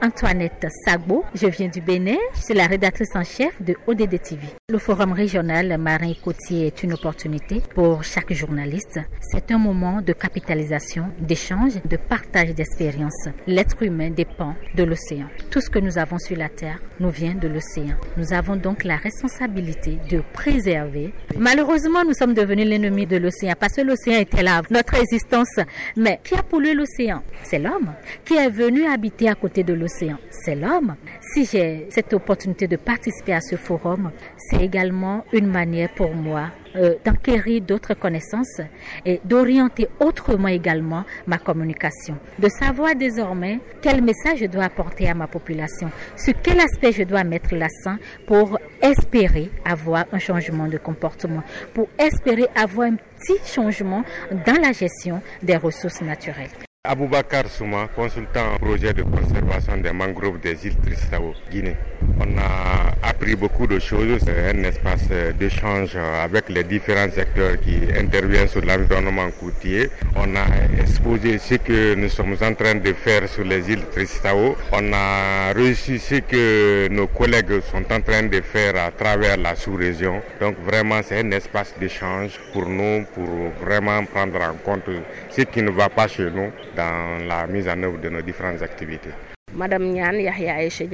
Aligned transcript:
Antoinette 0.00 0.68
Sagbo, 0.84 1.24
je 1.34 1.48
viens 1.48 1.66
du 1.66 1.80
Bénin, 1.80 2.18
je 2.34 2.42
suis 2.42 2.54
la 2.54 2.68
rédactrice 2.68 3.16
en 3.16 3.24
chef 3.24 3.60
de 3.60 3.74
ODD 3.88 4.22
TV. 4.22 4.46
Le 4.68 4.78
forum 4.78 5.12
régional 5.12 5.76
marin 5.76 6.12
côtier 6.22 6.68
est 6.68 6.84
une 6.84 6.92
opportunité 6.92 7.60
pour 7.74 8.04
chaque 8.04 8.32
journaliste. 8.32 9.00
C'est 9.20 9.50
un 9.50 9.58
moment 9.58 10.00
de 10.00 10.12
capitalisation, 10.12 11.06
d'échange, 11.18 11.82
de 11.84 11.96
partage 11.96 12.54
d'expériences. 12.54 13.28
L'être 13.48 13.82
humain 13.82 14.10
dépend 14.10 14.54
de 14.76 14.84
l'océan. 14.84 15.26
Tout 15.50 15.60
ce 15.60 15.68
que 15.68 15.80
nous 15.80 15.98
avons 15.98 16.18
sur 16.18 16.36
la 16.36 16.48
Terre 16.48 16.78
nous 17.00 17.10
vient 17.10 17.34
de 17.34 17.48
l'océan. 17.48 17.96
Nous 18.16 18.32
avons 18.32 18.54
donc 18.54 18.84
la 18.84 18.96
responsabilité 18.96 19.98
de 20.08 20.22
préserver. 20.32 21.12
Malheureusement, 21.36 22.04
nous 22.04 22.14
sommes 22.14 22.34
devenus 22.34 22.68
l'ennemi 22.68 23.04
de 23.06 23.16
l'océan 23.16 23.54
parce 23.58 23.74
que 23.74 23.80
l'océan 23.80 24.20
était 24.20 24.44
là, 24.44 24.62
notre 24.70 24.94
existence. 24.94 25.58
Mais 25.96 26.20
qui 26.22 26.34
a 26.36 26.42
pollué 26.44 26.74
l'océan? 26.74 27.24
C'est 27.42 27.58
l'homme 27.58 27.94
qui 28.24 28.34
est 28.34 28.50
venu 28.50 28.86
habiter 28.86 29.28
à 29.28 29.34
côté 29.34 29.64
de 29.64 29.72
l'océan 29.72 29.87
c'est 29.88 30.54
l'homme. 30.54 30.94
Si 31.20 31.44
j'ai 31.44 31.86
cette 31.90 32.12
opportunité 32.12 32.66
de 32.66 32.76
participer 32.76 33.34
à 33.34 33.40
ce 33.40 33.56
forum, 33.56 34.10
c'est 34.36 34.62
également 34.62 35.24
une 35.32 35.46
manière 35.46 35.92
pour 35.94 36.14
moi 36.14 36.50
euh, 36.76 36.96
d'acquérir 37.04 37.62
d'autres 37.62 37.94
connaissances 37.94 38.60
et 39.04 39.20
d'orienter 39.24 39.88
autrement 40.00 40.48
également 40.48 41.04
ma 41.26 41.38
communication. 41.38 42.16
De 42.38 42.48
savoir 42.48 42.94
désormais 42.94 43.60
quel 43.80 44.02
message 44.02 44.40
je 44.40 44.46
dois 44.46 44.64
apporter 44.64 45.08
à 45.08 45.14
ma 45.14 45.26
population, 45.26 45.90
sur 46.16 46.34
quel 46.42 46.60
aspect 46.60 46.92
je 46.92 47.04
dois 47.04 47.24
mettre 47.24 47.54
l'accent 47.54 47.96
pour 48.26 48.58
espérer 48.82 49.50
avoir 49.64 50.04
un 50.12 50.18
changement 50.18 50.68
de 50.68 50.78
comportement, 50.78 51.42
pour 51.72 51.88
espérer 51.98 52.46
avoir 52.54 52.88
un 52.88 52.96
petit 52.96 53.38
changement 53.44 54.04
dans 54.46 54.60
la 54.60 54.72
gestion 54.72 55.22
des 55.42 55.56
ressources 55.56 56.02
naturelles. 56.02 56.67
Aboubakar 56.88 57.46
Souma, 57.50 57.86
consultant 57.94 58.56
projet 58.58 58.94
de 58.94 59.02
conservation 59.02 59.76
des 59.76 59.92
mangroves 59.92 60.40
des 60.40 60.66
îles 60.66 60.76
Tristao, 60.76 61.34
Guinée. 61.50 61.76
On 62.18 62.38
a 62.38 62.94
appris 63.06 63.36
beaucoup 63.36 63.66
de 63.66 63.78
choses, 63.78 64.20
c'est 64.24 64.56
un 64.56 64.64
espace 64.64 65.06
d'échange 65.38 65.96
avec 65.96 66.48
les 66.48 66.64
différents 66.64 67.12
acteurs 67.18 67.60
qui 67.60 67.76
interviennent 67.94 68.48
sur 68.48 68.64
l'environnement 68.64 69.28
côtier. 69.38 69.90
On 70.16 70.34
a 70.34 70.46
exposé 70.80 71.36
ce 71.36 71.56
que 71.56 71.94
nous 71.94 72.08
sommes 72.08 72.36
en 72.40 72.54
train 72.54 72.76
de 72.76 72.92
faire 72.94 73.28
sur 73.28 73.44
les 73.44 73.70
îles 73.70 73.84
Tristao. 73.92 74.56
On 74.72 74.90
a 74.94 75.52
réussi 75.52 75.98
ce 75.98 76.14
que 76.14 76.88
nos 76.88 77.06
collègues 77.08 77.60
sont 77.70 77.84
en 77.92 78.00
train 78.00 78.22
de 78.22 78.40
faire 78.40 78.76
à 78.76 78.90
travers 78.92 79.36
la 79.36 79.54
sous-région. 79.56 80.22
Donc 80.40 80.56
vraiment 80.64 81.00
c'est 81.04 81.20
un 81.20 81.30
espace 81.32 81.74
d'échange 81.78 82.40
pour 82.54 82.66
nous, 82.66 83.04
pour 83.14 83.28
vraiment 83.62 84.02
prendre 84.06 84.40
en 84.40 84.54
compte 84.64 84.88
ce 85.28 85.42
qui 85.42 85.60
ne 85.60 85.70
va 85.70 85.90
pas 85.90 86.08
chez 86.08 86.30
nous 86.30 86.50
dans 86.78 87.26
la 87.26 87.46
mise 87.48 87.68
en 87.68 87.82
œuvre 87.82 87.98
de 88.00 88.08
nos 88.08 88.22
différentes 88.22 88.62
activités. 88.62 89.10
Madame 89.52 89.90
Nyan 89.92 90.14
Yahya 90.28 90.54
Aïcha 90.54 90.84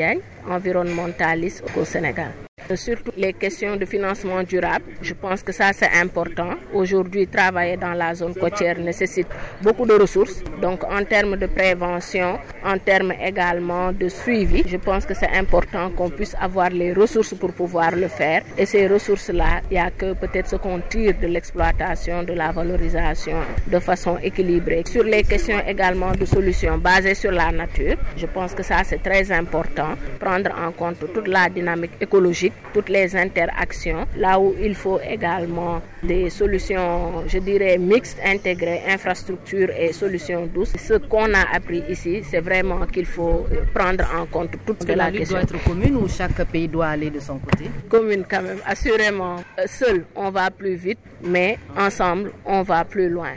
environnementaliste 0.48 1.64
au 1.76 1.84
Sénégal. 1.84 2.43
Surtout 2.74 3.12
les 3.16 3.34
questions 3.34 3.76
de 3.76 3.84
financement 3.84 4.42
durable, 4.42 4.84
je 5.02 5.12
pense 5.12 5.42
que 5.42 5.52
ça 5.52 5.72
c'est 5.74 5.90
important. 6.00 6.54
Aujourd'hui, 6.72 7.26
travailler 7.26 7.76
dans 7.76 7.92
la 7.92 8.14
zone 8.14 8.34
côtière 8.34 8.78
nécessite 8.78 9.26
beaucoup 9.60 9.84
de 9.84 9.92
ressources. 9.92 10.42
Donc 10.62 10.82
en 10.82 11.04
termes 11.04 11.36
de 11.36 11.46
prévention, 11.46 12.38
en 12.64 12.78
termes 12.78 13.12
également 13.22 13.92
de 13.92 14.08
suivi, 14.08 14.62
je 14.66 14.78
pense 14.78 15.04
que 15.04 15.12
c'est 15.12 15.30
important 15.36 15.90
qu'on 15.90 16.08
puisse 16.08 16.34
avoir 16.40 16.70
les 16.70 16.94
ressources 16.94 17.34
pour 17.34 17.52
pouvoir 17.52 17.92
le 17.94 18.08
faire. 18.08 18.42
Et 18.56 18.64
ces 18.64 18.86
ressources-là, 18.88 19.60
il 19.70 19.74
n'y 19.74 19.78
a 19.78 19.90
que 19.90 20.14
peut-être 20.14 20.48
ce 20.48 20.56
qu'on 20.56 20.80
tire 20.80 21.14
de 21.20 21.26
l'exploitation, 21.26 22.22
de 22.22 22.32
la 22.32 22.50
valorisation 22.50 23.36
de 23.66 23.78
façon 23.78 24.16
équilibrée. 24.22 24.84
Sur 24.86 25.04
les 25.04 25.22
questions 25.22 25.60
également 25.66 26.12
de 26.12 26.24
solutions 26.24 26.78
basées 26.78 27.14
sur 27.14 27.30
la 27.30 27.52
nature, 27.52 27.96
je 28.16 28.26
pense 28.26 28.54
que 28.54 28.62
ça 28.62 28.82
c'est 28.84 29.02
très 29.02 29.30
important. 29.30 29.96
Prendre 30.18 30.50
en 30.58 30.72
compte 30.72 30.96
toute 31.12 31.28
la 31.28 31.50
dynamique 31.50 31.92
écologique 32.00 32.53
toutes 32.74 32.88
les 32.88 33.14
interactions, 33.16 34.06
là 34.16 34.38
où 34.38 34.54
il 34.60 34.74
faut 34.74 34.98
également 35.00 35.80
des 36.02 36.28
solutions, 36.28 37.22
je 37.28 37.38
dirais, 37.38 37.78
mixtes, 37.78 38.18
intégrées, 38.24 38.82
infrastructures 38.88 39.70
et 39.70 39.92
solutions 39.92 40.46
douces. 40.46 40.72
Ce 40.76 40.94
qu'on 40.94 41.32
a 41.34 41.44
appris 41.54 41.84
ici, 41.88 42.22
c'est 42.28 42.40
vraiment 42.40 42.84
qu'il 42.86 43.06
faut 43.06 43.46
prendre 43.72 44.04
en 44.14 44.26
compte 44.26 44.50
toute 44.66 44.88
la, 44.88 44.96
la 44.96 45.10
question. 45.12 45.36
doit 45.36 45.42
être 45.42 45.64
commune 45.64 45.96
ou 45.96 46.08
chaque 46.08 46.44
pays 46.50 46.66
doit 46.68 46.88
aller 46.88 47.10
de 47.10 47.20
son 47.20 47.38
côté? 47.38 47.70
Commune 47.88 48.24
quand 48.28 48.42
même, 48.42 48.58
assurément. 48.66 49.36
Seul, 49.66 50.04
on 50.16 50.30
va 50.30 50.50
plus 50.50 50.74
vite, 50.74 50.98
mais 51.22 51.58
ensemble, 51.76 52.32
on 52.44 52.62
va 52.62 52.84
plus 52.84 53.08
loin. 53.08 53.34